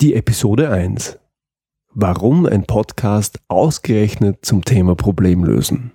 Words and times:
Die 0.00 0.14
Episode 0.14 0.70
1. 0.70 1.18
Warum 1.92 2.46
ein 2.46 2.64
Podcast 2.64 3.38
ausgerechnet 3.48 4.38
zum 4.40 4.64
Thema 4.64 4.94
Problemlösen? 4.94 5.92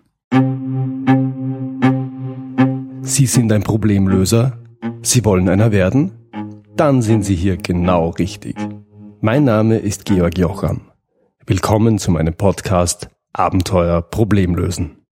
Sie 3.02 3.26
sind 3.26 3.52
ein 3.52 3.64
Problemlöser? 3.64 4.60
Sie 5.02 5.26
wollen 5.26 5.50
einer 5.50 5.72
werden? 5.72 6.12
Dann 6.76 7.02
sind 7.02 7.24
Sie 7.24 7.34
hier 7.34 7.58
genau 7.58 8.10
richtig. 8.10 8.56
Mein 9.22 9.44
Name 9.44 9.78
ist 9.78 10.06
Georg 10.06 10.38
Jocham. 10.38 10.82
Willkommen 11.48 11.98
zu 11.98 12.12
meinem 12.12 12.36
Podcast 12.36 13.10
Abenteuer 13.34 14.04
Problemlösen. 14.04 15.04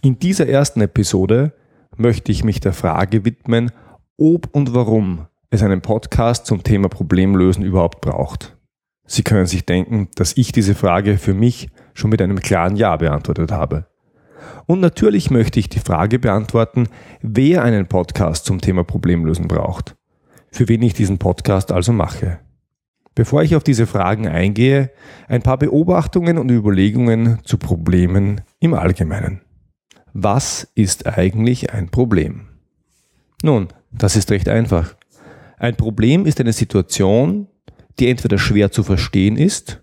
In 0.00 0.18
dieser 0.18 0.48
ersten 0.48 0.80
Episode 0.80 1.52
möchte 2.02 2.32
ich 2.32 2.44
mich 2.44 2.60
der 2.60 2.72
Frage 2.74 3.24
widmen, 3.24 3.70
ob 4.18 4.48
und 4.52 4.74
warum 4.74 5.26
es 5.50 5.62
einen 5.62 5.80
Podcast 5.80 6.46
zum 6.46 6.62
Thema 6.62 6.88
Problemlösen 6.88 7.64
überhaupt 7.64 8.00
braucht. 8.00 8.56
Sie 9.06 9.22
können 9.22 9.46
sich 9.46 9.64
denken, 9.64 10.08
dass 10.16 10.36
ich 10.36 10.52
diese 10.52 10.74
Frage 10.74 11.16
für 11.16 11.32
mich 11.32 11.68
schon 11.94 12.10
mit 12.10 12.20
einem 12.20 12.40
klaren 12.40 12.76
Ja 12.76 12.96
beantwortet 12.96 13.52
habe. 13.52 13.86
Und 14.66 14.80
natürlich 14.80 15.30
möchte 15.30 15.60
ich 15.60 15.68
die 15.68 15.78
Frage 15.78 16.18
beantworten, 16.18 16.88
wer 17.20 17.62
einen 17.62 17.86
Podcast 17.86 18.46
zum 18.46 18.60
Thema 18.60 18.84
Problemlösen 18.84 19.46
braucht. 19.46 19.96
Für 20.50 20.68
wen 20.68 20.82
ich 20.82 20.94
diesen 20.94 21.18
Podcast 21.18 21.70
also 21.72 21.92
mache. 21.92 22.40
Bevor 23.14 23.42
ich 23.42 23.54
auf 23.54 23.62
diese 23.62 23.86
Fragen 23.86 24.26
eingehe, 24.26 24.90
ein 25.28 25.42
paar 25.42 25.58
Beobachtungen 25.58 26.38
und 26.38 26.50
Überlegungen 26.50 27.38
zu 27.44 27.58
Problemen 27.58 28.40
im 28.58 28.74
Allgemeinen. 28.74 29.42
Was 30.14 30.70
ist 30.74 31.06
eigentlich 31.06 31.72
ein 31.72 31.88
Problem? 31.88 32.48
Nun, 33.42 33.68
das 33.90 34.14
ist 34.14 34.30
recht 34.30 34.48
einfach. 34.48 34.94
Ein 35.58 35.76
Problem 35.76 36.26
ist 36.26 36.38
eine 36.38 36.52
Situation, 36.52 37.48
die 37.98 38.08
entweder 38.08 38.38
schwer 38.38 38.70
zu 38.70 38.82
verstehen 38.82 39.36
ist 39.36 39.82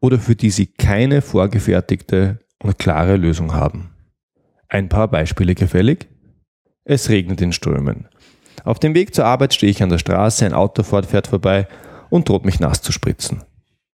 oder 0.00 0.18
für 0.18 0.34
die 0.34 0.50
Sie 0.50 0.66
keine 0.66 1.22
vorgefertigte 1.22 2.40
und 2.62 2.78
klare 2.78 3.16
Lösung 3.16 3.54
haben. 3.54 3.90
Ein 4.68 4.88
paar 4.88 5.08
Beispiele 5.08 5.54
gefällig? 5.54 6.08
Es 6.84 7.08
regnet 7.08 7.40
in 7.40 7.52
Strömen. 7.52 8.08
Auf 8.64 8.80
dem 8.80 8.94
Weg 8.94 9.14
zur 9.14 9.24
Arbeit 9.24 9.54
stehe 9.54 9.70
ich 9.70 9.82
an 9.82 9.88
der 9.88 9.98
Straße, 9.98 10.44
ein 10.44 10.52
Autofahrt 10.52 11.06
fährt 11.06 11.28
vorbei 11.28 11.68
und 12.08 12.28
droht 12.28 12.44
mich 12.44 12.58
nass 12.58 12.82
zu 12.82 12.90
spritzen. 12.90 13.44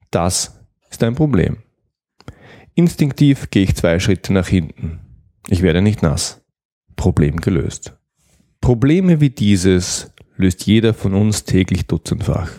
Das 0.09 0.59
ist 0.89 1.03
ein 1.03 1.15
Problem. 1.15 1.57
Instinktiv 2.75 3.49
gehe 3.51 3.63
ich 3.63 3.75
zwei 3.75 3.99
Schritte 3.99 4.31
nach 4.31 4.47
hinten. 4.47 5.04
Ich 5.47 5.61
werde 5.61 5.81
nicht 5.81 6.01
nass. 6.01 6.41
Problem 6.95 7.37
gelöst. 7.37 7.95
Probleme 8.61 9.21
wie 9.21 9.29
dieses 9.29 10.11
löst 10.37 10.65
jeder 10.65 10.93
von 10.93 11.13
uns 11.13 11.43
täglich 11.43 11.85
dutzendfach. 11.85 12.51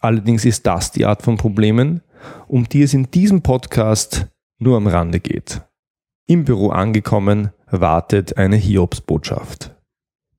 Allerdings 0.00 0.44
ist 0.44 0.66
das 0.66 0.90
die 0.90 1.06
Art 1.06 1.22
von 1.22 1.36
Problemen, 1.36 2.02
um 2.48 2.68
die 2.68 2.82
es 2.82 2.92
in 2.92 3.10
diesem 3.10 3.42
Podcast 3.42 4.26
nur 4.58 4.76
am 4.76 4.88
Rande 4.88 5.20
geht. 5.20 5.62
Im 6.26 6.44
Büro 6.44 6.70
angekommen 6.70 7.50
wartet 7.70 8.36
eine 8.36 8.56
Hiobsbotschaft. 8.56 9.74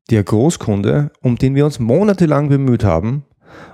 Der 0.10 0.24
Großkunde, 0.24 1.12
um 1.22 1.38
den 1.38 1.56
wir 1.56 1.66
uns 1.66 1.80
monatelang 1.80 2.50
bemüht 2.50 2.84
haben 2.84 3.26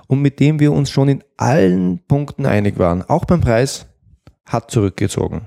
und 0.06 0.22
mit 0.22 0.38
dem 0.38 0.60
wir 0.60 0.72
uns 0.72 0.90
schon 0.90 1.08
in 1.08 1.24
allen 1.36 1.98
Punkten 2.06 2.46
einig 2.46 2.78
waren, 2.78 3.02
auch 3.02 3.24
beim 3.24 3.40
Preis, 3.40 3.86
hat 4.46 4.70
zurückgezogen. 4.70 5.42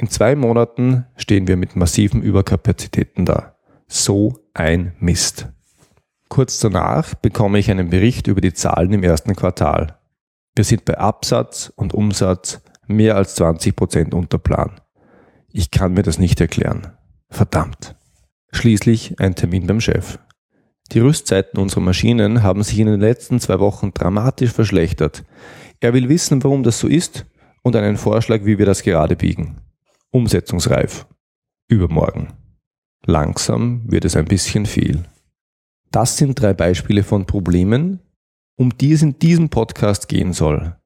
In 0.00 0.08
zwei 0.08 0.36
Monaten 0.36 1.06
stehen 1.16 1.48
wir 1.48 1.56
mit 1.56 1.74
massiven 1.74 2.22
Überkapazitäten 2.22 3.26
da. 3.26 3.56
So 3.88 4.38
ein 4.54 4.94
Mist. 5.00 5.48
Kurz 6.28 6.60
danach 6.60 7.16
bekomme 7.16 7.58
ich 7.58 7.68
einen 7.68 7.90
Bericht 7.90 8.28
über 8.28 8.40
die 8.40 8.52
Zahlen 8.52 8.92
im 8.92 9.02
ersten 9.02 9.34
Quartal. 9.34 9.98
Wir 10.54 10.62
sind 10.62 10.84
bei 10.84 10.98
Absatz 10.98 11.72
und 11.74 11.94
Umsatz 11.94 12.60
mehr 12.86 13.16
als 13.16 13.34
20 13.34 13.74
Prozent 13.74 14.14
unter 14.14 14.38
Plan. 14.38 14.80
Ich 15.50 15.72
kann 15.72 15.94
mir 15.94 16.04
das 16.04 16.20
nicht 16.20 16.40
erklären. 16.40 16.92
Verdammt. 17.28 17.96
Schließlich 18.52 19.18
ein 19.18 19.34
Termin 19.34 19.66
beim 19.66 19.80
Chef. 19.80 20.20
Die 20.92 21.00
Rüstzeiten 21.00 21.58
unserer 21.58 21.80
Maschinen 21.80 22.44
haben 22.44 22.62
sich 22.62 22.78
in 22.78 22.86
den 22.86 23.00
letzten 23.00 23.40
zwei 23.40 23.58
Wochen 23.58 23.92
dramatisch 23.92 24.52
verschlechtert. 24.52 25.24
Er 25.80 25.92
will 25.92 26.08
wissen, 26.08 26.44
warum 26.44 26.62
das 26.62 26.78
so 26.78 26.86
ist 26.86 27.26
und 27.62 27.74
einen 27.74 27.96
Vorschlag, 27.96 28.44
wie 28.44 28.58
wir 28.58 28.66
das 28.66 28.84
gerade 28.84 29.16
biegen 29.16 29.60
umsetzungsreif. 30.10 31.06
Übermorgen. 31.68 32.32
Langsam 33.04 33.82
wird 33.90 34.04
es 34.04 34.16
ein 34.16 34.24
bisschen 34.24 34.66
viel. 34.66 35.04
Das 35.90 36.16
sind 36.16 36.40
drei 36.40 36.52
Beispiele 36.52 37.02
von 37.02 37.26
Problemen, 37.26 38.00
um 38.56 38.76
die 38.76 38.92
es 38.92 39.02
in 39.02 39.18
diesem 39.18 39.48
Podcast 39.48 40.08
gehen 40.08 40.32
soll. 40.32 40.76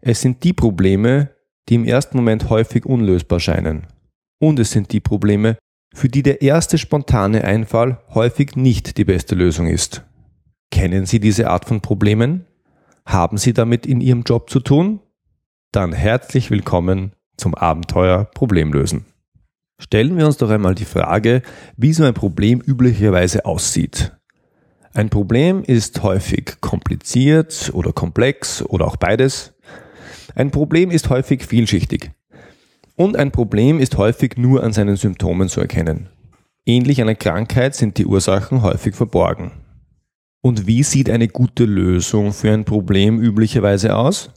Es 0.00 0.20
sind 0.20 0.42
die 0.42 0.52
Probleme, 0.52 1.30
die 1.68 1.76
im 1.76 1.84
ersten 1.84 2.16
Moment 2.16 2.50
häufig 2.50 2.86
unlösbar 2.86 3.38
scheinen. 3.38 3.86
Und 4.40 4.58
es 4.58 4.72
sind 4.72 4.92
die 4.92 5.00
Probleme, 5.00 5.56
für 5.94 6.08
die 6.08 6.22
der 6.22 6.42
erste 6.42 6.78
spontane 6.78 7.44
Einfall 7.44 8.02
häufig 8.08 8.56
nicht 8.56 8.96
die 8.96 9.04
beste 9.04 9.34
Lösung 9.34 9.68
ist. 9.68 10.04
Kennen 10.70 11.06
Sie 11.06 11.20
diese 11.20 11.50
Art 11.50 11.66
von 11.66 11.80
Problemen? 11.80 12.46
Haben 13.04 13.36
Sie 13.36 13.52
damit 13.52 13.86
in 13.86 14.00
Ihrem 14.00 14.22
Job 14.22 14.48
zu 14.48 14.58
tun? 14.60 15.00
Dann 15.70 15.92
herzlich 15.92 16.50
willkommen 16.50 17.12
zum 17.36 17.54
Abenteuer 17.54 18.24
Problemlösen. 18.34 19.04
Stellen 19.78 20.16
wir 20.16 20.26
uns 20.26 20.36
doch 20.36 20.50
einmal 20.50 20.74
die 20.74 20.84
Frage, 20.84 21.42
wie 21.76 21.92
so 21.92 22.04
ein 22.04 22.14
Problem 22.14 22.60
üblicherweise 22.60 23.44
aussieht. 23.44 24.12
Ein 24.94 25.08
Problem 25.08 25.64
ist 25.64 26.02
häufig 26.02 26.60
kompliziert 26.60 27.70
oder 27.72 27.92
komplex 27.92 28.62
oder 28.62 28.86
auch 28.86 28.96
beides. 28.96 29.54
Ein 30.34 30.50
Problem 30.50 30.90
ist 30.90 31.08
häufig 31.10 31.44
vielschichtig. 31.44 32.10
Und 32.94 33.16
ein 33.16 33.32
Problem 33.32 33.80
ist 33.80 33.96
häufig 33.96 34.36
nur 34.36 34.62
an 34.62 34.72
seinen 34.72 34.96
Symptomen 34.96 35.48
zu 35.48 35.60
erkennen. 35.60 36.10
Ähnlich 36.66 37.00
einer 37.00 37.14
Krankheit 37.14 37.74
sind 37.74 37.98
die 37.98 38.06
Ursachen 38.06 38.62
häufig 38.62 38.94
verborgen. 38.94 39.50
Und 40.42 40.66
wie 40.66 40.82
sieht 40.82 41.08
eine 41.08 41.28
gute 41.28 41.64
Lösung 41.64 42.32
für 42.32 42.52
ein 42.52 42.64
Problem 42.64 43.20
üblicherweise 43.20 43.96
aus? 43.96 44.30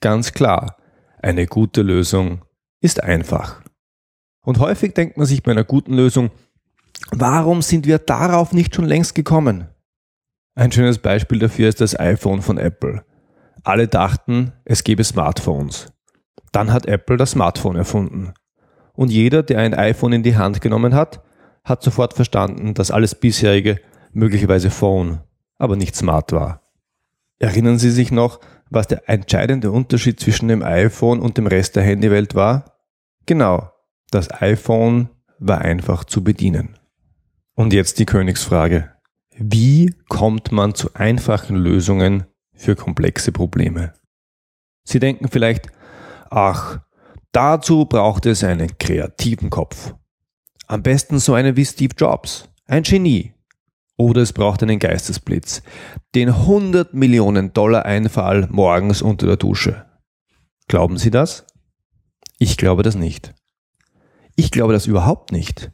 Ganz 0.00 0.32
klar, 0.32 0.76
eine 1.22 1.46
gute 1.46 1.82
Lösung 1.82 2.42
ist 2.80 3.02
einfach. 3.02 3.62
Und 4.42 4.58
häufig 4.58 4.94
denkt 4.94 5.16
man 5.16 5.26
sich 5.26 5.42
bei 5.42 5.52
einer 5.52 5.64
guten 5.64 5.94
Lösung, 5.94 6.30
warum 7.10 7.62
sind 7.62 7.86
wir 7.86 7.98
darauf 7.98 8.52
nicht 8.52 8.74
schon 8.74 8.86
längst 8.86 9.14
gekommen? 9.14 9.68
Ein 10.54 10.72
schönes 10.72 10.98
Beispiel 10.98 11.38
dafür 11.38 11.68
ist 11.68 11.80
das 11.80 11.98
iPhone 11.98 12.42
von 12.42 12.58
Apple. 12.58 13.04
Alle 13.62 13.88
dachten, 13.88 14.52
es 14.64 14.84
gäbe 14.84 15.04
Smartphones. 15.04 15.92
Dann 16.52 16.72
hat 16.72 16.86
Apple 16.86 17.16
das 17.16 17.32
Smartphone 17.32 17.76
erfunden. 17.76 18.32
Und 18.94 19.10
jeder, 19.10 19.42
der 19.42 19.60
ein 19.60 19.74
iPhone 19.74 20.12
in 20.12 20.22
die 20.22 20.36
Hand 20.36 20.60
genommen 20.60 20.94
hat, 20.94 21.22
hat 21.64 21.82
sofort 21.82 22.14
verstanden, 22.14 22.74
dass 22.74 22.90
alles 22.90 23.14
bisherige 23.14 23.78
möglicherweise 24.12 24.70
Phone, 24.70 25.20
aber 25.58 25.76
nicht 25.76 25.94
Smart 25.94 26.32
war. 26.32 26.62
Erinnern 27.38 27.78
Sie 27.78 27.90
sich 27.90 28.10
noch, 28.10 28.40
was 28.70 28.86
der 28.86 29.08
entscheidende 29.08 29.70
Unterschied 29.70 30.20
zwischen 30.20 30.48
dem 30.48 30.62
iPhone 30.62 31.20
und 31.20 31.38
dem 31.38 31.46
Rest 31.46 31.76
der 31.76 31.82
Handywelt 31.82 32.34
war? 32.34 32.78
Genau, 33.26 33.70
das 34.10 34.30
iPhone 34.30 35.10
war 35.38 35.60
einfach 35.60 36.04
zu 36.04 36.22
bedienen. 36.24 36.78
Und 37.54 37.72
jetzt 37.72 37.98
die 37.98 38.06
Königsfrage. 38.06 38.92
Wie 39.36 39.94
kommt 40.08 40.52
man 40.52 40.74
zu 40.74 40.94
einfachen 40.94 41.56
Lösungen 41.56 42.24
für 42.54 42.74
komplexe 42.74 43.32
Probleme? 43.32 43.94
Sie 44.84 44.98
denken 44.98 45.28
vielleicht, 45.28 45.68
ach, 46.30 46.80
dazu 47.32 47.84
braucht 47.84 48.26
es 48.26 48.42
einen 48.42 48.78
kreativen 48.78 49.50
Kopf. 49.50 49.94
Am 50.66 50.82
besten 50.82 51.18
so 51.18 51.34
einen 51.34 51.56
wie 51.56 51.64
Steve 51.64 51.94
Jobs, 51.96 52.48
ein 52.66 52.82
Genie, 52.82 53.34
oder 53.98 54.22
es 54.22 54.32
braucht 54.32 54.62
einen 54.62 54.78
Geistesblitz. 54.78 55.62
Den 56.14 56.30
100 56.30 56.94
Millionen 56.94 57.52
Dollar 57.52 57.84
Einfall 57.84 58.48
morgens 58.50 59.02
unter 59.02 59.26
der 59.26 59.36
Dusche. 59.36 59.84
Glauben 60.68 60.96
Sie 60.96 61.10
das? 61.10 61.44
Ich 62.38 62.56
glaube 62.56 62.82
das 62.82 62.94
nicht. 62.94 63.34
Ich 64.36 64.50
glaube 64.50 64.72
das 64.72 64.86
überhaupt 64.86 65.32
nicht. 65.32 65.72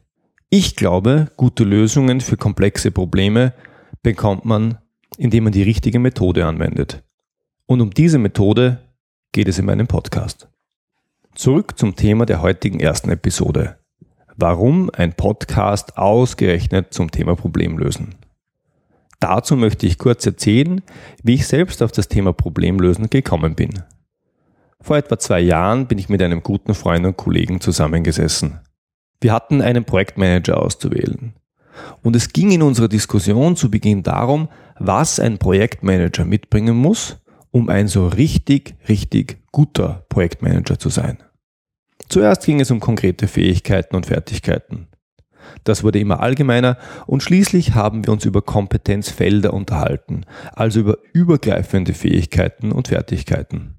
Ich 0.49 0.75
glaube, 0.75 1.31
gute 1.37 1.63
Lösungen 1.63 2.19
für 2.19 2.35
komplexe 2.35 2.91
Probleme 2.91 3.53
bekommt 4.01 4.43
man, 4.43 4.79
indem 5.17 5.45
man 5.45 5.53
die 5.53 5.63
richtige 5.63 5.99
Methode 5.99 6.45
anwendet. 6.45 7.03
Und 7.67 7.81
um 7.81 7.91
diese 7.91 8.17
Methode 8.17 8.79
geht 9.31 9.47
es 9.47 9.59
in 9.59 9.65
meinem 9.65 9.87
Podcast. 9.87 10.49
Zurück 11.35 11.77
zum 11.77 11.95
Thema 11.95 12.25
der 12.25 12.41
heutigen 12.41 12.79
ersten 12.79 13.11
Episode 13.11 13.77
warum 14.37 14.89
ein 14.93 15.13
Podcast 15.13 15.97
ausgerechnet 15.97 16.93
zum 16.93 17.11
Thema 17.11 17.35
Problemlösen. 17.35 18.15
Dazu 19.19 19.55
möchte 19.55 19.87
ich 19.87 19.97
kurz 19.97 20.25
erzählen, 20.25 20.81
wie 21.23 21.35
ich 21.35 21.47
selbst 21.47 21.81
auf 21.81 21.91
das 21.91 22.07
Thema 22.07 22.33
Problemlösen 22.33 23.09
gekommen 23.09 23.55
bin. 23.55 23.83
Vor 24.81 24.97
etwa 24.97 25.17
zwei 25.17 25.39
Jahren 25.39 25.87
bin 25.87 25.97
ich 25.97 26.09
mit 26.09 26.21
einem 26.21 26.43
guten 26.43 26.75
Freund 26.75 27.05
und 27.05 27.17
Kollegen 27.17 27.61
zusammengesessen. 27.61 28.59
Wir 29.21 29.33
hatten 29.33 29.61
einen 29.61 29.85
Projektmanager 29.85 30.61
auszuwählen. 30.61 31.33
Und 32.03 32.15
es 32.15 32.31
ging 32.31 32.51
in 32.51 32.61
unserer 32.61 32.87
Diskussion 32.87 33.55
zu 33.55 33.71
Beginn 33.71 34.03
darum, 34.03 34.49
was 34.77 35.19
ein 35.19 35.37
Projektmanager 35.37 36.25
mitbringen 36.25 36.75
muss, 36.75 37.17
um 37.51 37.69
ein 37.69 37.87
so 37.87 38.07
richtig, 38.07 38.75
richtig 38.87 39.41
guter 39.51 40.05
Projektmanager 40.09 40.77
zu 40.77 40.89
sein. 40.89 41.17
Zuerst 42.09 42.45
ging 42.45 42.59
es 42.59 42.71
um 42.71 42.79
konkrete 42.79 43.27
Fähigkeiten 43.27 43.95
und 43.95 44.05
Fertigkeiten. 44.05 44.87
Das 45.63 45.83
wurde 45.83 45.99
immer 45.99 46.19
allgemeiner 46.19 46.77
und 47.07 47.23
schließlich 47.23 47.75
haben 47.75 48.05
wir 48.05 48.13
uns 48.13 48.25
über 48.25 48.41
Kompetenzfelder 48.41 49.53
unterhalten, 49.53 50.25
also 50.53 50.79
über 50.79 50.97
übergreifende 51.13 51.93
Fähigkeiten 51.93 52.71
und 52.71 52.87
Fertigkeiten. 52.89 53.75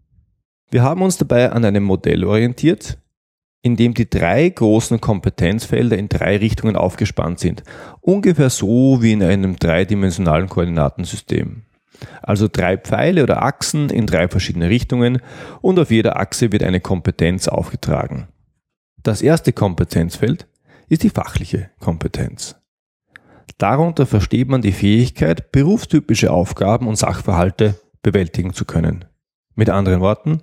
Wir 0.70 0.82
haben 0.82 1.02
uns 1.02 1.16
dabei 1.16 1.52
an 1.52 1.64
einem 1.64 1.84
Modell 1.84 2.24
orientiert, 2.24 2.98
in 3.62 3.76
dem 3.76 3.94
die 3.94 4.08
drei 4.08 4.48
großen 4.48 5.00
Kompetenzfelder 5.00 5.96
in 5.96 6.08
drei 6.08 6.36
Richtungen 6.36 6.76
aufgespannt 6.76 7.40
sind, 7.40 7.62
ungefähr 8.00 8.50
so 8.50 9.02
wie 9.02 9.12
in 9.12 9.22
einem 9.22 9.56
dreidimensionalen 9.56 10.48
Koordinatensystem. 10.48 11.65
Also 12.22 12.48
drei 12.48 12.76
Pfeile 12.76 13.22
oder 13.22 13.42
Achsen 13.42 13.90
in 13.90 14.06
drei 14.06 14.28
verschiedene 14.28 14.68
Richtungen 14.68 15.20
und 15.60 15.78
auf 15.78 15.90
jeder 15.90 16.16
Achse 16.18 16.52
wird 16.52 16.62
eine 16.62 16.80
Kompetenz 16.80 17.48
aufgetragen. 17.48 18.28
Das 19.02 19.22
erste 19.22 19.52
Kompetenzfeld 19.52 20.46
ist 20.88 21.02
die 21.02 21.10
fachliche 21.10 21.70
Kompetenz. 21.80 22.56
Darunter 23.58 24.06
versteht 24.06 24.48
man 24.48 24.60
die 24.60 24.72
Fähigkeit, 24.72 25.50
berufstypische 25.52 26.30
Aufgaben 26.30 26.88
und 26.88 26.96
Sachverhalte 26.96 27.80
bewältigen 28.02 28.52
zu 28.52 28.64
können. 28.64 29.04
Mit 29.54 29.70
anderen 29.70 30.00
Worten, 30.00 30.42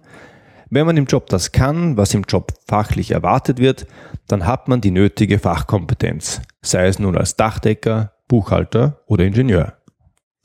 wenn 0.70 0.88
man 0.88 0.98
im 0.98 1.06
Job 1.06 1.28
das 1.28 1.52
kann, 1.52 1.98
was 1.98 2.16
im 2.16 2.24
Job 2.24 2.54
fachlich 2.68 3.12
erwartet 3.12 3.60
wird, 3.60 3.86
dann 4.28 4.48
hat 4.48 4.68
man 4.68 4.82
die 4.82 4.90
nötige 4.90 5.38
Fachkompetenz, 5.38 6.42
sei 6.64 6.88
es 6.88 6.98
nun 6.98 7.16
als 7.16 7.36
Dachdecker, 7.36 8.14
Buchhalter 8.28 9.02
oder 9.06 9.26
Ingenieur. 9.26 9.78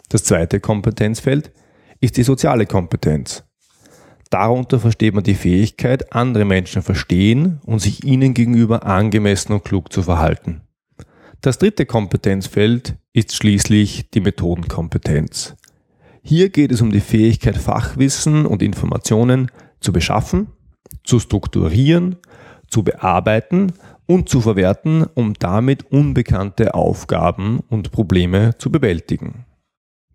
Das 0.08 0.24
zweite 0.24 0.60
Kompetenzfeld 0.60 1.52
ist 2.00 2.16
die 2.16 2.22
soziale 2.22 2.66
Kompetenz. 2.66 3.44
Darunter 4.30 4.78
versteht 4.78 5.14
man 5.14 5.24
die 5.24 5.34
Fähigkeit, 5.34 6.12
andere 6.12 6.44
Menschen 6.44 6.82
verstehen 6.82 7.60
und 7.64 7.80
sich 7.80 8.04
ihnen 8.04 8.34
gegenüber 8.34 8.84
angemessen 8.84 9.52
und 9.52 9.64
klug 9.64 9.92
zu 9.92 10.02
verhalten. 10.02 10.62
Das 11.40 11.58
dritte 11.58 11.86
Kompetenzfeld 11.86 12.96
ist 13.12 13.34
schließlich 13.34 14.10
die 14.10 14.20
Methodenkompetenz. 14.20 15.56
Hier 16.22 16.50
geht 16.50 16.72
es 16.72 16.82
um 16.82 16.90
die 16.90 17.00
Fähigkeit, 17.00 17.56
Fachwissen 17.56 18.44
und 18.44 18.62
Informationen 18.62 19.50
zu 19.80 19.92
beschaffen, 19.92 20.48
zu 21.04 21.20
strukturieren, 21.20 22.16
zu 22.68 22.82
bearbeiten 22.82 23.72
und 24.06 24.28
zu 24.28 24.40
verwerten, 24.40 25.06
um 25.14 25.34
damit 25.34 25.90
unbekannte 25.90 26.74
Aufgaben 26.74 27.60
und 27.68 27.92
Probleme 27.92 28.58
zu 28.58 28.70
bewältigen. 28.70 29.46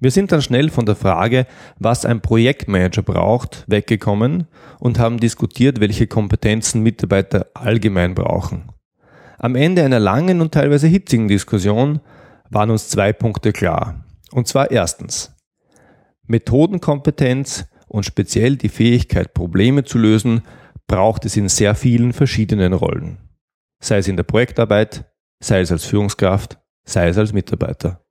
Wir 0.03 0.11
sind 0.11 0.33
dann 0.33 0.41
schnell 0.41 0.69
von 0.69 0.85
der 0.85 0.97
Frage, 0.97 1.47
was 1.79 2.05
ein 2.05 2.19
Projektmanager 2.19 3.03
braucht, 3.03 3.63
weggekommen 3.67 4.47
und 4.81 4.99
haben 4.99 5.17
diskutiert, 5.17 5.79
welche 5.79 6.07
Kompetenzen 6.07 6.83
Mitarbeiter 6.83 7.47
allgemein 7.53 8.13
brauchen. 8.13 8.69
Am 9.37 9.55
Ende 9.55 9.81
einer 9.85 10.01
langen 10.01 10.41
und 10.41 10.53
teilweise 10.53 10.87
hitzigen 10.87 11.29
Diskussion 11.29 12.01
waren 12.49 12.69
uns 12.69 12.89
zwei 12.89 13.13
Punkte 13.13 13.53
klar. 13.53 14.03
Und 14.33 14.45
zwar 14.49 14.71
erstens, 14.71 15.33
Methodenkompetenz 16.27 17.65
und 17.87 18.05
speziell 18.05 18.57
die 18.57 18.67
Fähigkeit, 18.67 19.33
Probleme 19.33 19.85
zu 19.85 19.97
lösen, 19.99 20.41
braucht 20.85 21.23
es 21.23 21.37
in 21.37 21.47
sehr 21.47 21.75
vielen 21.75 22.11
verschiedenen 22.11 22.73
Rollen. 22.73 23.19
Sei 23.79 23.99
es 23.99 24.09
in 24.09 24.17
der 24.17 24.23
Projektarbeit, 24.23 25.05
sei 25.39 25.61
es 25.61 25.71
als 25.71 25.85
Führungskraft, 25.85 26.59
sei 26.83 27.07
es 27.07 27.17
als 27.17 27.31
Mitarbeiter. 27.31 28.02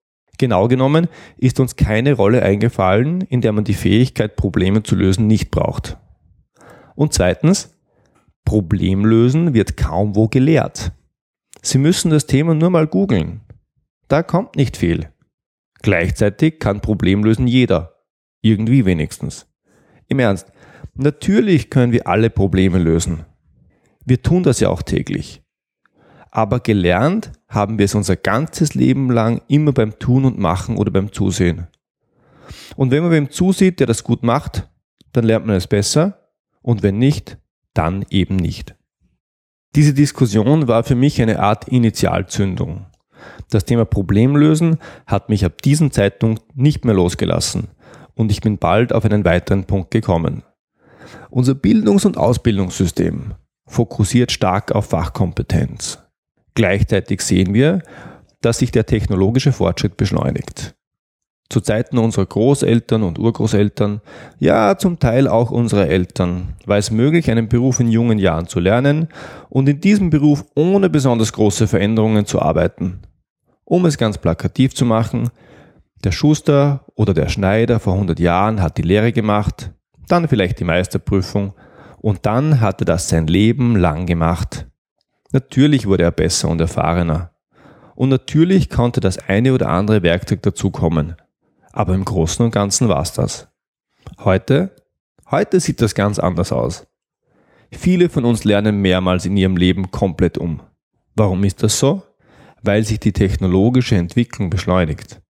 Genau 0.42 0.66
genommen 0.66 1.06
ist 1.36 1.60
uns 1.60 1.76
keine 1.76 2.14
Rolle 2.14 2.42
eingefallen, 2.42 3.20
in 3.20 3.42
der 3.42 3.52
man 3.52 3.62
die 3.62 3.74
Fähigkeit, 3.74 4.34
Probleme 4.34 4.82
zu 4.82 4.96
lösen, 4.96 5.28
nicht 5.28 5.52
braucht. 5.52 5.98
Und 6.96 7.14
zweitens, 7.14 7.78
Problemlösen 8.44 9.54
wird 9.54 9.76
kaum 9.76 10.16
wo 10.16 10.26
gelehrt. 10.26 10.90
Sie 11.62 11.78
müssen 11.78 12.10
das 12.10 12.26
Thema 12.26 12.56
nur 12.56 12.70
mal 12.70 12.88
googeln. 12.88 13.42
Da 14.08 14.24
kommt 14.24 14.56
nicht 14.56 14.76
viel. 14.76 15.10
Gleichzeitig 15.80 16.58
kann 16.58 16.80
Problemlösen 16.80 17.46
jeder. 17.46 18.02
Irgendwie 18.40 18.84
wenigstens. 18.84 19.46
Im 20.08 20.18
Ernst, 20.18 20.50
natürlich 20.94 21.70
können 21.70 21.92
wir 21.92 22.08
alle 22.08 22.30
Probleme 22.30 22.80
lösen. 22.80 23.26
Wir 24.04 24.20
tun 24.20 24.42
das 24.42 24.58
ja 24.58 24.70
auch 24.70 24.82
täglich 24.82 25.41
aber 26.32 26.60
gelernt 26.60 27.30
haben 27.46 27.78
wir 27.78 27.84
es 27.84 27.94
unser 27.94 28.16
ganzes 28.16 28.74
Leben 28.74 29.10
lang 29.10 29.42
immer 29.48 29.72
beim 29.72 29.98
Tun 29.98 30.24
und 30.24 30.38
Machen 30.38 30.78
oder 30.78 30.90
beim 30.90 31.12
Zusehen. 31.12 31.68
Und 32.74 32.90
wenn 32.90 33.02
man 33.02 33.12
wem 33.12 33.30
zusieht, 33.30 33.78
der 33.78 33.86
das 33.86 34.02
gut 34.02 34.22
macht, 34.22 34.68
dann 35.12 35.24
lernt 35.24 35.46
man 35.46 35.56
es 35.56 35.66
besser 35.66 36.30
und 36.62 36.82
wenn 36.82 36.98
nicht, 36.98 37.36
dann 37.74 38.04
eben 38.08 38.36
nicht. 38.36 38.74
Diese 39.76 39.92
Diskussion 39.92 40.68
war 40.68 40.84
für 40.84 40.94
mich 40.94 41.20
eine 41.20 41.38
Art 41.38 41.68
Initialzündung. 41.68 42.86
Das 43.50 43.66
Thema 43.66 43.84
Problemlösen 43.84 44.78
hat 45.06 45.28
mich 45.28 45.44
ab 45.44 45.60
diesem 45.60 45.90
Zeitpunkt 45.90 46.56
nicht 46.56 46.86
mehr 46.86 46.94
losgelassen 46.94 47.68
und 48.14 48.32
ich 48.32 48.40
bin 48.40 48.56
bald 48.56 48.94
auf 48.94 49.04
einen 49.04 49.26
weiteren 49.26 49.64
Punkt 49.64 49.90
gekommen. 49.90 50.42
Unser 51.28 51.54
Bildungs- 51.54 52.06
und 52.06 52.16
Ausbildungssystem 52.16 53.34
fokussiert 53.66 54.32
stark 54.32 54.72
auf 54.72 54.86
Fachkompetenz. 54.86 56.01
Gleichzeitig 56.54 57.22
sehen 57.22 57.54
wir, 57.54 57.82
dass 58.40 58.58
sich 58.58 58.70
der 58.70 58.86
technologische 58.86 59.52
Fortschritt 59.52 59.96
beschleunigt. 59.96 60.74
Zu 61.48 61.60
Zeiten 61.60 61.98
unserer 61.98 62.24
Großeltern 62.24 63.02
und 63.02 63.18
Urgroßeltern, 63.18 64.00
ja 64.38 64.78
zum 64.78 64.98
Teil 64.98 65.28
auch 65.28 65.50
unserer 65.50 65.86
Eltern, 65.86 66.54
war 66.64 66.78
es 66.78 66.90
möglich, 66.90 67.30
einen 67.30 67.48
Beruf 67.48 67.78
in 67.78 67.88
jungen 67.88 68.18
Jahren 68.18 68.48
zu 68.48 68.58
lernen 68.58 69.08
und 69.50 69.68
in 69.68 69.80
diesem 69.80 70.08
Beruf 70.08 70.46
ohne 70.54 70.88
besonders 70.88 71.32
große 71.32 71.68
Veränderungen 71.68 72.24
zu 72.24 72.40
arbeiten. 72.40 73.02
Um 73.64 73.84
es 73.84 73.98
ganz 73.98 74.16
plakativ 74.16 74.74
zu 74.74 74.86
machen, 74.86 75.28
der 76.04 76.12
Schuster 76.12 76.86
oder 76.94 77.14
der 77.14 77.28
Schneider 77.28 77.80
vor 77.80 77.94
100 77.94 78.18
Jahren 78.18 78.62
hat 78.62 78.78
die 78.78 78.82
Lehre 78.82 79.12
gemacht, 79.12 79.72
dann 80.08 80.28
vielleicht 80.28 80.58
die 80.58 80.64
Meisterprüfung 80.64 81.52
und 82.00 82.26
dann 82.26 82.60
hatte 82.60 82.84
das 82.84 83.08
sein 83.08 83.26
Leben 83.26 83.76
lang 83.76 84.06
gemacht, 84.06 84.66
Natürlich 85.32 85.86
wurde 85.86 86.04
er 86.04 86.12
besser 86.12 86.48
und 86.48 86.60
erfahrener. 86.60 87.32
Und 87.94 88.10
natürlich 88.10 88.68
konnte 88.70 89.00
das 89.00 89.18
eine 89.18 89.52
oder 89.52 89.68
andere 89.68 90.02
Werkzeug 90.02 90.42
dazukommen. 90.42 91.16
Aber 91.72 91.94
im 91.94 92.04
Großen 92.04 92.44
und 92.44 92.52
Ganzen 92.52 92.88
war's 92.88 93.12
das. 93.12 93.48
Heute? 94.18 94.74
Heute 95.30 95.60
sieht 95.60 95.80
das 95.80 95.94
ganz 95.94 96.18
anders 96.18 96.52
aus. 96.52 96.86
Viele 97.70 98.10
von 98.10 98.26
uns 98.26 98.44
lernen 98.44 98.82
mehrmals 98.82 99.24
in 99.24 99.36
ihrem 99.36 99.56
Leben 99.56 99.90
komplett 99.90 100.36
um. 100.36 100.60
Warum 101.14 101.42
ist 101.44 101.62
das 101.62 101.78
so? 101.78 102.02
Weil 102.62 102.84
sich 102.84 103.00
die 103.00 103.12
technologische 103.12 103.96
Entwicklung 103.96 104.50
beschleunigt. 104.50 105.22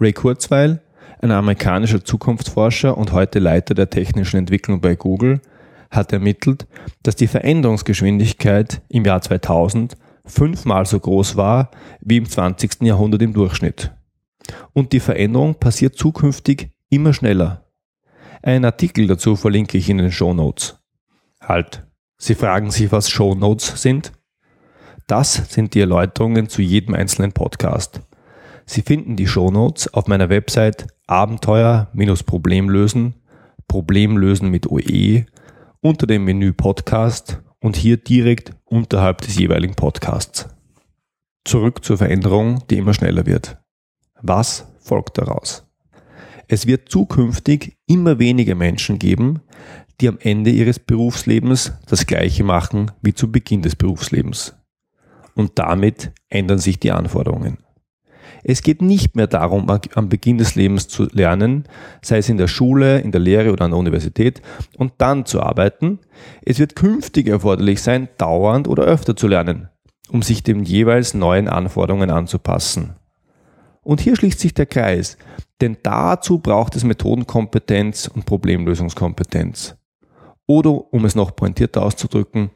Ray 0.00 0.14
Kurzweil, 0.14 0.82
ein 1.20 1.30
amerikanischer 1.30 2.02
Zukunftsforscher 2.02 2.96
und 2.96 3.12
heute 3.12 3.38
Leiter 3.38 3.74
der 3.74 3.90
technischen 3.90 4.38
Entwicklung 4.38 4.80
bei 4.80 4.94
Google, 4.94 5.42
hat 5.90 6.12
ermittelt, 6.12 6.66
dass 7.02 7.16
die 7.16 7.26
Veränderungsgeschwindigkeit 7.26 8.80
im 8.88 9.04
Jahr 9.04 9.20
2000 9.20 9.96
fünfmal 10.24 10.86
so 10.86 11.00
groß 11.00 11.36
war 11.36 11.70
wie 12.00 12.16
im 12.16 12.28
20. 12.28 12.82
Jahrhundert 12.82 13.22
im 13.22 13.32
Durchschnitt. 13.32 13.90
Und 14.72 14.92
die 14.92 15.00
Veränderung 15.00 15.56
passiert 15.56 15.96
zukünftig 15.96 16.70
immer 16.88 17.12
schneller. 17.12 17.64
Einen 18.42 18.64
Artikel 18.64 19.06
dazu 19.06 19.36
verlinke 19.36 19.76
ich 19.76 19.90
in 19.90 19.98
den 19.98 20.12
Show 20.12 20.32
Notes. 20.32 20.78
Halt, 21.40 21.86
Sie 22.16 22.34
fragen 22.34 22.70
sich, 22.70 22.90
was 22.92 23.10
Show 23.10 23.34
Notes 23.34 23.82
sind? 23.82 24.12
Das 25.06 25.34
sind 25.52 25.74
die 25.74 25.80
Erläuterungen 25.80 26.48
zu 26.48 26.62
jedem 26.62 26.94
einzelnen 26.94 27.32
Podcast. 27.32 28.00
Sie 28.66 28.82
finden 28.82 29.16
die 29.16 29.26
Show 29.26 29.50
Notes 29.50 29.92
auf 29.92 30.06
meiner 30.06 30.28
Website 30.28 30.86
Abenteuer-Problemlösen, 31.06 33.14
Problemlösen 33.66 34.50
mit 34.50 34.70
OE 34.70 35.24
unter 35.82 36.06
dem 36.06 36.24
Menü 36.24 36.52
Podcast 36.52 37.40
und 37.58 37.76
hier 37.76 37.96
direkt 37.96 38.52
unterhalb 38.64 39.22
des 39.22 39.38
jeweiligen 39.38 39.74
Podcasts. 39.74 40.48
Zurück 41.44 41.84
zur 41.84 41.96
Veränderung, 41.96 42.62
die 42.68 42.76
immer 42.76 42.92
schneller 42.92 43.24
wird. 43.24 43.58
Was 44.20 44.66
folgt 44.80 45.16
daraus? 45.16 45.66
Es 46.48 46.66
wird 46.66 46.90
zukünftig 46.90 47.78
immer 47.86 48.18
weniger 48.18 48.54
Menschen 48.54 48.98
geben, 48.98 49.40
die 50.00 50.08
am 50.08 50.18
Ende 50.20 50.50
ihres 50.50 50.78
Berufslebens 50.78 51.72
das 51.86 52.06
gleiche 52.06 52.44
machen 52.44 52.90
wie 53.00 53.14
zu 53.14 53.32
Beginn 53.32 53.62
des 53.62 53.76
Berufslebens. 53.76 54.54
Und 55.34 55.58
damit 55.58 56.12
ändern 56.28 56.58
sich 56.58 56.78
die 56.78 56.92
Anforderungen. 56.92 57.58
Es 58.42 58.62
geht 58.62 58.82
nicht 58.82 59.16
mehr 59.16 59.26
darum, 59.26 59.70
am 59.94 60.08
Beginn 60.08 60.38
des 60.38 60.54
Lebens 60.54 60.88
zu 60.88 61.04
lernen, 61.12 61.64
sei 62.02 62.18
es 62.18 62.28
in 62.28 62.38
der 62.38 62.48
Schule, 62.48 63.00
in 63.00 63.12
der 63.12 63.20
Lehre 63.20 63.52
oder 63.52 63.66
an 63.66 63.72
der 63.72 63.78
Universität, 63.78 64.40
und 64.76 64.92
dann 64.98 65.26
zu 65.26 65.42
arbeiten. 65.42 65.98
Es 66.42 66.58
wird 66.58 66.76
künftig 66.76 67.28
erforderlich 67.28 67.82
sein, 67.82 68.08
dauernd 68.18 68.68
oder 68.68 68.84
öfter 68.84 69.16
zu 69.16 69.28
lernen. 69.28 69.68
um 70.10 70.22
sich 70.22 70.42
den 70.42 70.64
jeweils 70.64 71.14
neuen 71.14 71.48
Anforderungen 71.48 72.10
anzupassen. 72.10 72.96
Und 73.82 74.00
hier 74.00 74.16
schließt 74.16 74.40
sich 74.40 74.54
der 74.54 74.66
Kreis, 74.66 75.16
denn 75.60 75.78
dazu 75.82 76.38
braucht 76.38 76.76
es 76.76 76.84
Methodenkompetenz 76.84 78.08
und 78.08 78.26
Problemlösungskompetenz. 78.26 79.76
Oder, 80.46 80.92
um 80.92 81.04
es 81.04 81.14
noch 81.14 81.36
pointierter 81.36 81.82
auszudrücken, 81.82 82.50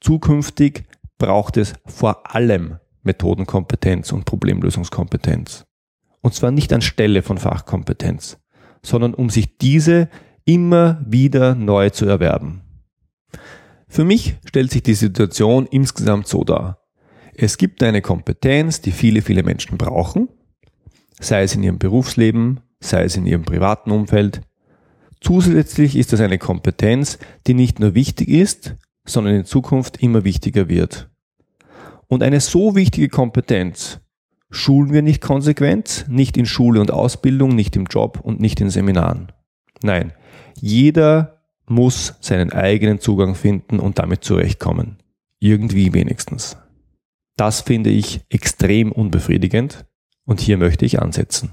zukünftig 0.00 0.84
braucht 1.18 1.56
es 1.56 1.74
vor 1.86 2.34
allem 2.34 2.78
Methodenkompetenz 3.06 4.12
und 4.12 4.24
Problemlösungskompetenz. 4.24 5.64
Und 6.20 6.34
zwar 6.34 6.50
nicht 6.50 6.72
anstelle 6.72 7.22
von 7.22 7.38
Fachkompetenz, 7.38 8.38
sondern 8.82 9.14
um 9.14 9.30
sich 9.30 9.58
diese 9.58 10.08
immer 10.44 11.00
wieder 11.06 11.54
neu 11.54 11.90
zu 11.90 12.06
erwerben. 12.06 12.62
Für 13.88 14.04
mich 14.04 14.36
stellt 14.44 14.70
sich 14.70 14.82
die 14.82 14.94
Situation 14.94 15.66
insgesamt 15.66 16.26
so 16.26 16.44
dar. 16.44 16.82
Es 17.34 17.58
gibt 17.58 17.82
eine 17.82 18.02
Kompetenz, 18.02 18.80
die 18.80 18.92
viele, 18.92 19.22
viele 19.22 19.42
Menschen 19.42 19.78
brauchen, 19.78 20.28
sei 21.20 21.42
es 21.42 21.54
in 21.54 21.62
ihrem 21.62 21.78
Berufsleben, 21.78 22.60
sei 22.80 23.04
es 23.04 23.16
in 23.16 23.26
ihrem 23.26 23.42
privaten 23.42 23.90
Umfeld. 23.90 24.40
Zusätzlich 25.20 25.96
ist 25.96 26.12
das 26.12 26.20
eine 26.20 26.38
Kompetenz, 26.38 27.18
die 27.46 27.54
nicht 27.54 27.80
nur 27.80 27.94
wichtig 27.94 28.28
ist, 28.28 28.76
sondern 29.06 29.34
in 29.34 29.44
Zukunft 29.44 30.02
immer 30.02 30.24
wichtiger 30.24 30.68
wird. 30.68 31.10
Und 32.08 32.22
eine 32.22 32.40
so 32.40 32.74
wichtige 32.74 33.08
Kompetenz 33.08 34.00
schulen 34.50 34.92
wir 34.92 35.02
nicht 35.02 35.20
konsequent, 35.20 36.06
nicht 36.08 36.36
in 36.36 36.46
Schule 36.46 36.80
und 36.80 36.90
Ausbildung, 36.90 37.54
nicht 37.54 37.76
im 37.76 37.86
Job 37.86 38.20
und 38.22 38.40
nicht 38.40 38.60
in 38.60 38.70
Seminaren. 38.70 39.32
Nein, 39.82 40.12
jeder 40.60 41.42
muss 41.68 42.14
seinen 42.20 42.52
eigenen 42.52 43.00
Zugang 43.00 43.34
finden 43.34 43.80
und 43.80 43.98
damit 43.98 44.24
zurechtkommen. 44.24 44.98
Irgendwie 45.40 45.92
wenigstens. 45.92 46.56
Das 47.36 47.60
finde 47.60 47.90
ich 47.90 48.20
extrem 48.30 48.92
unbefriedigend 48.92 49.84
und 50.24 50.40
hier 50.40 50.56
möchte 50.56 50.86
ich 50.86 51.02
ansetzen. 51.02 51.52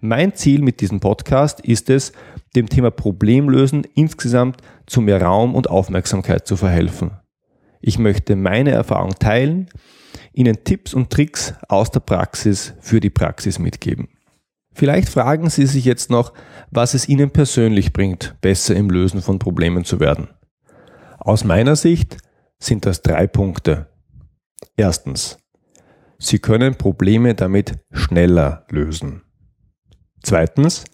Mein 0.00 0.34
Ziel 0.34 0.62
mit 0.62 0.80
diesem 0.80 1.00
Podcast 1.00 1.60
ist 1.60 1.90
es, 1.90 2.12
dem 2.54 2.68
Thema 2.68 2.90
Problemlösen 2.90 3.84
insgesamt 3.94 4.60
zu 4.86 5.00
mehr 5.00 5.20
Raum 5.20 5.54
und 5.54 5.68
Aufmerksamkeit 5.68 6.46
zu 6.46 6.56
verhelfen. 6.56 7.12
Ich 7.86 8.00
möchte 8.00 8.34
meine 8.34 8.72
Erfahrung 8.72 9.14
teilen, 9.14 9.70
Ihnen 10.32 10.64
Tipps 10.64 10.92
und 10.92 11.08
Tricks 11.08 11.54
aus 11.68 11.92
der 11.92 12.00
Praxis 12.00 12.74
für 12.80 12.98
die 12.98 13.10
Praxis 13.10 13.60
mitgeben. 13.60 14.08
Vielleicht 14.74 15.08
fragen 15.08 15.48
Sie 15.50 15.66
sich 15.66 15.84
jetzt 15.84 16.10
noch, 16.10 16.32
was 16.72 16.94
es 16.94 17.08
Ihnen 17.08 17.30
persönlich 17.30 17.92
bringt, 17.92 18.34
besser 18.40 18.74
im 18.74 18.90
Lösen 18.90 19.22
von 19.22 19.38
Problemen 19.38 19.84
zu 19.84 20.00
werden. 20.00 20.30
Aus 21.20 21.44
meiner 21.44 21.76
Sicht 21.76 22.16
sind 22.58 22.86
das 22.86 23.02
drei 23.02 23.28
Punkte. 23.28 23.86
Erstens, 24.76 25.38
Sie 26.18 26.40
können 26.40 26.74
Probleme 26.74 27.36
damit 27.36 27.74
schneller 27.92 28.66
lösen. 28.68 29.22
Zweitens, 30.24 30.86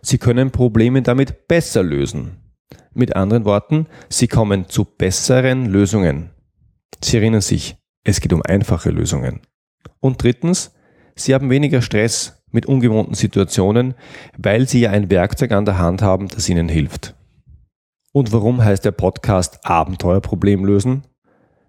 Sie 0.00 0.16
können 0.16 0.52
Probleme 0.52 1.02
damit 1.02 1.48
besser 1.48 1.82
lösen. 1.82 2.39
Mit 2.92 3.14
anderen 3.14 3.44
Worten, 3.44 3.86
Sie 4.08 4.26
kommen 4.26 4.68
zu 4.68 4.84
besseren 4.84 5.66
Lösungen. 5.66 6.30
Sie 7.02 7.16
erinnern 7.16 7.40
sich, 7.40 7.76
es 8.02 8.20
geht 8.20 8.32
um 8.32 8.42
einfache 8.42 8.90
Lösungen. 8.90 9.40
Und 10.00 10.22
drittens, 10.22 10.74
Sie 11.14 11.34
haben 11.34 11.50
weniger 11.50 11.82
Stress 11.82 12.42
mit 12.50 12.66
ungewohnten 12.66 13.14
Situationen, 13.14 13.94
weil 14.36 14.68
Sie 14.68 14.80
ja 14.80 14.90
ein 14.90 15.10
Werkzeug 15.10 15.52
an 15.52 15.64
der 15.64 15.78
Hand 15.78 16.02
haben, 16.02 16.28
das 16.28 16.48
Ihnen 16.48 16.68
hilft. 16.68 17.14
Und 18.12 18.32
warum 18.32 18.64
heißt 18.64 18.84
der 18.84 18.90
Podcast 18.90 19.64
Abenteuerproblem 19.64 20.64
lösen? 20.64 21.04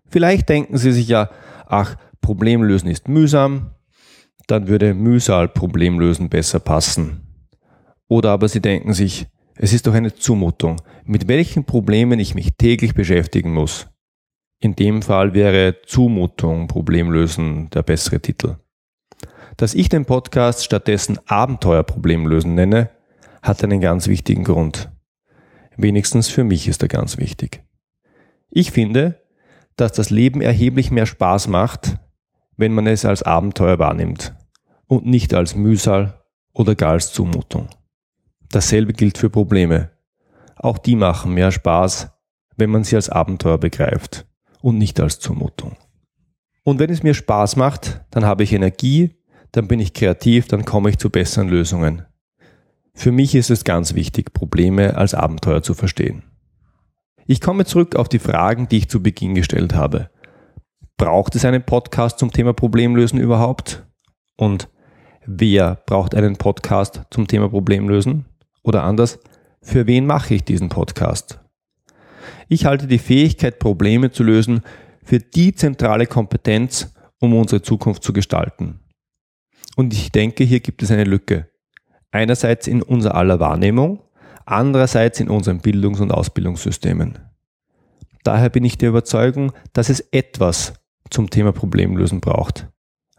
Vielleicht 0.07 0.49
denken 0.49 0.77
Sie 0.77 0.91
sich 0.91 1.07
ja, 1.07 1.29
ach, 1.67 1.97
Problemlösen 2.21 2.89
ist 2.89 3.07
mühsam, 3.07 3.71
dann 4.47 4.67
würde 4.67 4.93
Mühsal 4.93 5.47
Problemlösen 5.47 6.29
besser 6.29 6.59
passen. 6.59 7.21
Oder 8.07 8.31
aber 8.31 8.47
Sie 8.47 8.59
denken 8.59 8.93
sich, 8.93 9.27
es 9.63 9.74
ist 9.74 9.86
doch 9.86 9.94
eine 9.94 10.15
Zumutung, 10.15 10.82
mit 11.06 11.27
welchen 11.27 11.65
Problemen 11.65 12.20
ich 12.20 12.34
mich 12.34 12.58
täglich 12.58 12.96
beschäftigen 12.96 13.53
muss. 13.53 13.88
In 14.60 14.75
dem 14.75 15.03
Fall 15.03 15.36
wäre 15.36 15.84
Zumutung, 15.86 16.68
Problemlösen 16.68 17.70
der 17.70 17.84
bessere 17.84 18.20
Titel. 18.20 18.56
Dass 19.58 19.75
ich 19.75 19.88
den 19.88 20.06
Podcast 20.06 20.65
stattdessen 20.65 21.20
Abenteuerproblemlösen 21.27 22.56
nenne, 22.56 22.89
hat 23.44 23.63
einen 23.63 23.82
ganz 23.82 24.08
wichtigen 24.08 24.44
Grund. 24.44 24.89
Wenigstens 25.77 26.27
für 26.27 26.44
mich 26.44 26.68
ist 26.68 26.82
er 26.82 26.88
ganz 26.88 27.20
wichtig. 27.20 27.63
Ich 28.50 28.72
finde, 28.72 29.22
dass 29.75 29.91
das 29.91 30.10
Leben 30.10 30.41
erheblich 30.41 30.89
mehr 30.89 31.06
Spaß 31.06 31.48
macht, 31.50 31.98
wenn 32.58 32.74
man 32.74 32.88
es 32.88 33.06
als 33.06 33.22
Abenteuer 33.22 33.77
wahrnimmt 33.77 34.34
und 34.88 35.06
nicht 35.06 35.36
als 35.36 35.53
Mühsal 35.53 36.20
oder 36.51 36.74
gar 36.74 36.94
als 36.94 37.13
Zumutung. 37.13 37.70
Dasselbe 38.51 38.93
gilt 38.93 39.17
für 39.17 39.29
Probleme. 39.29 39.91
Auch 40.55 40.77
die 40.77 40.96
machen 40.96 41.34
mehr 41.34 41.51
Spaß, 41.51 42.12
wenn 42.58 42.70
man 42.70 42.84
sie 42.84 42.96
als 42.96 43.10
Abenteuer 43.10 43.58
begreift 43.58 44.25
und 44.62 44.77
nicht 44.77 45.00
als 45.00 45.20
Zumutung. 45.20 45.75
Und 46.63 46.79
wenn 46.79 46.91
es 46.91 47.03
mir 47.03 47.13
Spaß 47.13 47.55
macht, 47.55 48.01
dann 48.12 48.25
habe 48.25 48.43
ich 48.43 48.53
Energie, 48.53 49.15
dann 49.51 49.67
bin 49.67 49.79
ich 49.79 49.93
kreativ, 49.93 50.48
dann 50.48 50.65
komme 50.65 50.89
ich 50.89 50.98
zu 50.98 51.10
besseren 51.10 51.50
Lösungen. 51.50 52.05
Für 52.93 53.12
mich 53.12 53.36
ist 53.36 53.50
es 53.50 53.63
ganz 53.63 53.96
wichtig, 53.96 54.34
Probleme 54.34 54.96
als 54.96 55.13
Abenteuer 55.13 55.63
zu 55.63 55.74
verstehen. 55.74 56.24
Ich 57.25 57.41
komme 57.41 57.65
zurück 57.65 57.96
auf 57.96 58.10
die 58.10 58.20
Fragen, 58.20 58.67
die 58.67 58.77
ich 58.77 58.89
zu 58.89 59.01
Beginn 59.01 59.36
gestellt 59.36 59.74
habe. 59.74 60.10
Braucht 60.98 61.36
es 61.36 61.46
einen 61.46 61.63
Podcast 61.63 62.20
zum 62.20 62.31
Thema 62.31 62.53
Problemlösen 62.53 63.20
überhaupt? 63.20 63.84
Und 64.38 64.70
wer 65.25 65.81
braucht 65.86 66.13
einen 66.13 66.36
Podcast 66.36 67.03
zum 67.10 67.27
Thema 67.27 67.50
Problemlösen? 67.50 68.25
Oder 68.63 68.84
anders, 68.84 69.20
für 69.62 69.88
wen 69.88 70.06
mache 70.06 70.36
ich 70.36 70.44
diesen 70.44 70.70
Podcast? 70.70 71.39
Ich 72.48 72.65
halte 72.65 72.88
die 72.88 73.00
Fähigkeit, 73.00 73.60
Probleme 73.60 74.12
zu 74.12 74.24
lösen, 74.24 74.62
für 75.03 75.20
die 75.20 75.53
zentrale 75.56 76.06
Kompetenz, 76.06 76.94
um 77.20 77.34
unsere 77.34 77.62
Zukunft 77.62 78.03
zu 78.03 78.13
gestalten. 78.13 78.80
Und 79.75 79.94
ich 79.94 80.12
denke, 80.12 80.44
hier 80.44 80.60
gibt 80.60 80.84
es 80.84 80.91
eine 80.91 81.06
Lücke. 81.06 81.50
Einerseits 82.12 82.68
in 82.68 82.82
unserer 82.82 83.15
aller 83.15 83.39
Wahrnehmung, 83.39 84.03
andererseits 84.46 85.20
in 85.20 85.30
unseren 85.30 85.60
Bildungs- 85.60 86.01
und 86.01 86.12
Ausbildungssystemen. 86.12 87.20
Daher 88.24 88.50
bin 88.50 88.65
ich 88.65 88.77
der 88.77 88.89
Überzeugung, 88.89 89.53
dass 89.74 89.89
es 89.89 90.01
etwas 90.12 90.74
zum 91.10 91.30
Thema 91.30 91.51
Problemlösen 91.51 92.22
braucht. 92.22 92.68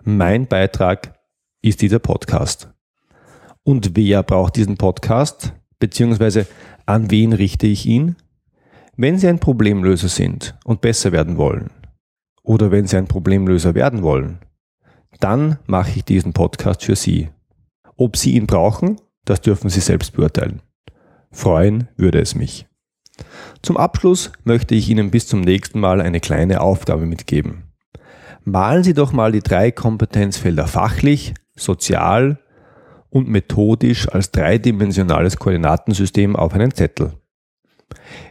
Mein 0.04 0.46
Beitrag 0.46 1.18
ist 1.62 1.80
dieser 1.80 1.98
Podcast. 1.98 2.72
Und 3.64 3.96
wer 3.96 4.22
braucht 4.24 4.56
diesen 4.56 4.76
Podcast? 4.76 5.52
Beziehungsweise 5.78 6.46
an 6.84 7.10
wen 7.10 7.32
richte 7.32 7.66
ich 7.68 7.86
ihn? 7.86 8.16
Wenn 8.96 9.18
Sie 9.18 9.28
ein 9.28 9.38
Problemlöser 9.38 10.08
sind 10.08 10.58
und 10.64 10.80
besser 10.80 11.12
werden 11.12 11.36
wollen, 11.36 11.70
oder 12.42 12.72
wenn 12.72 12.86
Sie 12.86 12.96
ein 12.96 13.06
Problemlöser 13.06 13.74
werden 13.74 14.02
wollen, 14.02 14.40
dann 15.20 15.58
mache 15.66 15.92
ich 15.96 16.04
diesen 16.04 16.32
Podcast 16.32 16.84
für 16.84 16.96
Sie. 16.96 17.30
Ob 17.96 18.16
Sie 18.16 18.32
ihn 18.32 18.46
brauchen, 18.46 19.00
das 19.24 19.40
dürfen 19.40 19.70
Sie 19.70 19.80
selbst 19.80 20.14
beurteilen. 20.14 20.60
Freuen 21.30 21.88
würde 21.96 22.20
es 22.20 22.34
mich. 22.34 22.66
Zum 23.62 23.76
Abschluss 23.76 24.32
möchte 24.42 24.74
ich 24.74 24.88
Ihnen 24.88 25.12
bis 25.12 25.28
zum 25.28 25.40
nächsten 25.40 25.78
Mal 25.78 26.00
eine 26.00 26.18
kleine 26.18 26.60
Aufgabe 26.60 27.06
mitgeben. 27.06 27.72
Malen 28.44 28.82
Sie 28.82 28.94
doch 28.94 29.12
mal 29.12 29.30
die 29.30 29.42
drei 29.42 29.70
Kompetenzfelder 29.70 30.66
fachlich, 30.66 31.34
sozial 31.54 32.40
und 33.12 33.28
methodisch 33.28 34.08
als 34.08 34.30
dreidimensionales 34.30 35.36
Koordinatensystem 35.36 36.34
auf 36.34 36.54
einen 36.54 36.72
Zettel. 36.72 37.12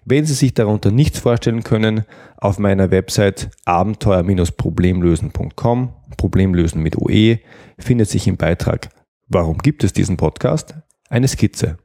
Wenn 0.06 0.26
Sie 0.26 0.34
sich 0.34 0.56
darunter 0.56 0.90
nichts 0.90 1.20
vorstellen 1.20 1.62
können, 1.64 2.06
auf 2.38 2.58
meiner 2.58 2.90
Website 2.90 3.52
abenteuer-problemlösen.com, 3.66 5.94
Problemlösen 6.18 6.82
mit 6.82 6.98
OE, 6.98 7.38
findet 7.78 8.10
sich 8.10 8.28
im 8.28 8.38
Beitrag 8.38 8.90
Warum 9.28 9.60
gibt 9.60 9.84
es 9.84 9.94
diesen 9.94 10.18
Podcast? 10.18 10.74
eine 11.10 11.28
Skizze. 11.28 11.78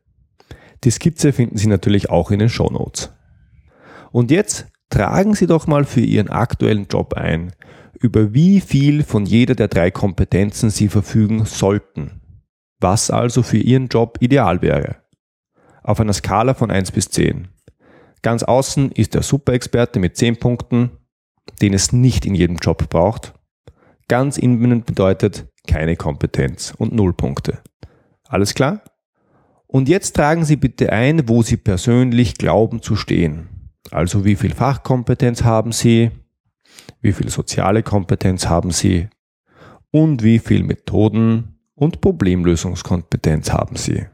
Die 0.85 0.91
Skizze 0.91 1.33
finden 1.33 1.59
Sie 1.59 1.67
natürlich 1.67 2.09
auch 2.11 2.31
in 2.31 2.39
den 2.39 2.49
Show 2.49 2.71
Notes. 2.71 3.13
Und 4.11 4.31
jetzt 4.31 4.69
tragen 4.89 5.35
Sie 5.35 5.47
doch 5.47 5.67
mal 5.67 5.85
für 5.85 6.01
Ihren 6.01 6.31
aktuellen 6.31 6.87
Job 6.87 7.13
ein, 7.15 7.53
über 8.01 8.33
wie 8.33 8.61
viel 8.61 9.03
von 9.03 9.27
jeder 9.27 9.55
der 9.55 9.69
drei 9.69 9.91
Kompetenzen 9.91 10.71
Sie 10.71 10.89
verfügen 10.89 11.45
sollten 11.45 12.23
was 12.81 13.11
also 13.11 13.43
für 13.43 13.59
Ihren 13.59 13.89
Job 13.89 14.19
ideal 14.21 14.63
wäre. 14.63 14.97
Auf 15.83 16.01
einer 16.01 16.13
Skala 16.13 16.55
von 16.55 16.71
1 16.71 16.93
bis 16.93 17.09
10. 17.11 17.49
Ganz 18.23 18.43
außen 18.43 18.93
ist 18.93 19.15
der 19.15 19.23
Superexperte 19.23 20.01
mit 20.01 20.17
10 20.17 20.39
Punkten, 20.39 20.91
den 21.61 21.75
es 21.75 21.93
nicht 21.93 22.27
in 22.27 22.35
jedem 22.35 22.57
Job 22.57 22.89
braucht. 22.89 23.35
Ganz 24.09 24.39
innen 24.39 24.83
bedeutet 24.83 25.47
keine 25.67 25.97
Kompetenz 25.97 26.75
und 26.77 26.93
0 26.93 27.13
Punkte. 27.13 27.59
Alles 28.29 28.55
klar? 28.55 28.83
Und 29.67 29.89
jetzt 29.89 30.17
tragen 30.17 30.45
Sie 30.45 30.57
bitte 30.57 30.93
ein, 30.93 31.29
wo 31.29 31.43
Sie 31.43 31.57
persönlich 31.57 32.37
glauben 32.37 32.83
zu 32.83 32.97
stehen. 32.97 33.49
Also 33.91 34.25
wie 34.25 34.37
viel 34.37 34.55
Fachkompetenz 34.55 35.45
haben 35.45 35.73
Sie? 35.73 36.11
wie 37.01 37.13
viel 37.13 37.29
soziale 37.29 37.83
Kompetenz 37.83 38.49
haben 38.49 38.71
Sie 38.71 39.09
und 39.91 40.23
wie 40.23 40.39
viel 40.39 40.63
Methoden 40.63 41.56
und 41.77 42.01
Problemlösungskompetenz 42.01 43.53
haben 43.53 43.77
Sie. 43.77 44.07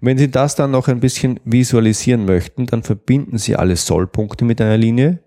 Wenn 0.00 0.16
Sie 0.16 0.30
das 0.30 0.54
dann 0.54 0.70
noch 0.70 0.88
ein 0.88 1.00
bisschen 1.00 1.40
visualisieren 1.44 2.24
möchten, 2.24 2.66
dann 2.66 2.82
verbinden 2.82 3.38
Sie 3.38 3.56
alle 3.56 3.76
Sollpunkte 3.76 4.44
mit 4.44 4.60
einer 4.60 4.76
Linie 4.76 5.18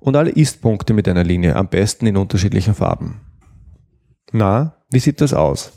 und 0.00 0.16
alle 0.16 0.30
Ist-Punkte 0.30 0.94
mit 0.94 1.08
einer 1.08 1.24
Linie, 1.24 1.56
am 1.56 1.68
besten 1.68 2.06
in 2.06 2.16
unterschiedlichen 2.16 2.74
Farben. 2.74 3.20
Na, 4.32 4.76
wie 4.90 4.98
sieht 4.98 5.20
das 5.20 5.34
aus? 5.34 5.72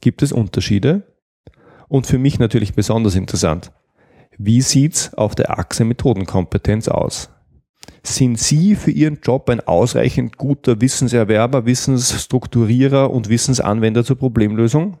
Gibt 0.00 0.22
es 0.22 0.32
Unterschiede? 0.32 1.14
Und 1.88 2.06
für 2.06 2.18
mich 2.18 2.38
natürlich 2.38 2.74
besonders 2.74 3.14
interessant, 3.14 3.72
wie 4.38 4.60
sieht's 4.60 5.14
auf 5.14 5.34
der 5.34 5.58
Achse 5.58 5.84
Methodenkompetenz 5.84 6.88
aus? 6.88 7.30
Sind 8.06 8.38
Sie 8.38 8.76
für 8.76 8.90
Ihren 8.90 9.20
Job 9.22 9.48
ein 9.48 9.60
ausreichend 9.60 10.36
guter 10.36 10.78
Wissenserwerber, 10.80 11.64
Wissensstrukturierer 11.64 13.10
und 13.10 13.30
Wissensanwender 13.30 14.04
zur 14.04 14.18
Problemlösung? 14.18 14.98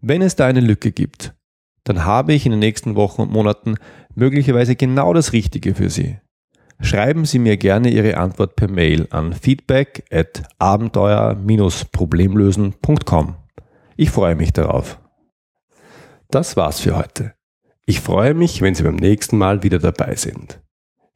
Wenn 0.00 0.22
es 0.22 0.36
da 0.36 0.46
eine 0.46 0.60
Lücke 0.60 0.92
gibt, 0.92 1.34
dann 1.82 2.04
habe 2.04 2.32
ich 2.32 2.46
in 2.46 2.52
den 2.52 2.60
nächsten 2.60 2.94
Wochen 2.94 3.22
und 3.22 3.32
Monaten 3.32 3.74
möglicherweise 4.14 4.76
genau 4.76 5.12
das 5.12 5.32
Richtige 5.32 5.74
für 5.74 5.90
Sie. 5.90 6.18
Schreiben 6.80 7.24
Sie 7.24 7.40
mir 7.40 7.56
gerne 7.56 7.90
Ihre 7.90 8.16
Antwort 8.16 8.54
per 8.56 8.68
Mail 8.70 9.08
an 9.10 9.32
feedback 9.32 10.04
at 10.10 10.42
abenteuer-problemlösen.com. 10.58 13.34
Ich 13.96 14.10
freue 14.10 14.34
mich 14.36 14.52
darauf. 14.52 15.00
Das 16.30 16.56
war's 16.56 16.80
für 16.80 16.96
heute. 16.96 17.34
Ich 17.86 18.00
freue 18.00 18.34
mich, 18.34 18.60
wenn 18.60 18.74
Sie 18.74 18.82
beim 18.82 18.96
nächsten 18.96 19.38
Mal 19.38 19.62
wieder 19.62 19.78
dabei 19.78 20.16
sind. 20.16 20.60